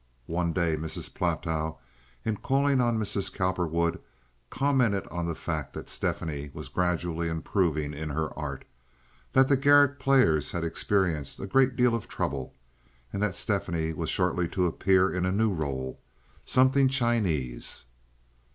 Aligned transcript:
One 0.25 0.51
day 0.51 0.77
Mrs. 0.77 1.11
Platow, 1.13 1.77
in 2.25 2.37
calling 2.37 2.81
on 2.81 2.97
Mrs. 2.97 3.31
Cowperwood, 3.31 3.99
commented 4.49 5.05
on 5.11 5.27
the 5.27 5.35
fact 5.35 5.73
that 5.73 5.89
Stephanie 5.89 6.49
was 6.55 6.69
gradually 6.69 7.27
improving 7.27 7.93
in 7.93 8.09
her 8.09 8.35
art, 8.35 8.65
that 9.33 9.47
the 9.47 9.55
Garrick 9.55 9.99
Players 9.99 10.53
had 10.53 10.63
experienced 10.63 11.39
a 11.39 11.45
great 11.45 11.75
deal 11.75 11.93
of 11.93 12.07
trouble, 12.07 12.55
and 13.13 13.21
that 13.21 13.35
Stephanie 13.35 13.93
was 13.93 14.09
shortly 14.09 14.47
to 14.47 14.65
appear 14.65 15.11
in 15.13 15.23
a 15.23 15.31
new 15.31 15.53
role—something 15.53 16.87
Chinese. 16.87 17.85